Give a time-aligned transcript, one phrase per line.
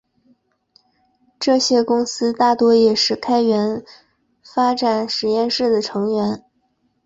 [1.39, 3.83] 这些公司大多也是开源
[4.43, 6.43] 发展实验室的成员。